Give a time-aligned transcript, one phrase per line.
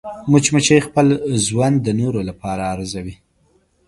[0.31, 1.07] مچمچۍ خپل
[1.45, 3.15] ژوند د نورو لپاره ارزوي